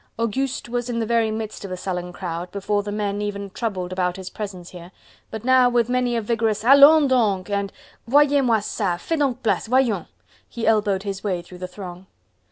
[0.17, 3.91] Auguste was in the very midst of the sullen crowd, before the men even troubled
[3.93, 4.91] about his presence here,
[5.29, 7.71] but now with many a vigorous "Allons donc!" and
[8.07, 10.07] "Voyez moi ca, fais donc place, voyons!"
[10.49, 12.07] he elbowed his way through the throng.